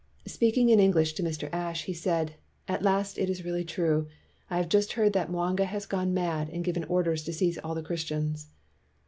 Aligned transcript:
Speak 0.25 0.57
ing 0.57 0.69
in 0.69 0.79
English 0.79 1.13
to 1.13 1.21
Mr. 1.21 1.47
Ashe, 1.53 1.83
he 1.83 1.93
said, 1.93 2.33
"At 2.67 2.81
last 2.81 3.19
it 3.19 3.29
is 3.29 3.45
really 3.45 3.63
true. 3.63 4.07
I 4.49 4.57
have 4.57 4.67
just 4.67 4.93
heard 4.93 5.13
that 5.13 5.29
Mwanga 5.29 5.65
has 5.65 5.85
gone 5.85 6.11
mad 6.11 6.49
and 6.49 6.63
given 6.65 6.85
orders 6.85 7.23
to 7.25 7.33
seize 7.33 7.59
all 7.59 7.75
the 7.75 7.83
Christians." 7.83 8.47